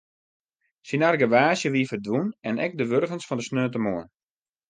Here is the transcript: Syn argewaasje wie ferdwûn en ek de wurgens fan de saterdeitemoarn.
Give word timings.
Syn 0.87 1.03
argewaasje 1.09 1.67
wie 1.73 1.85
ferdwûn 1.89 2.27
en 2.47 2.55
ek 2.65 2.73
de 2.75 2.85
wurgens 2.89 3.25
fan 3.27 3.39
de 3.39 3.43
saterdeitemoarn. 3.45 4.09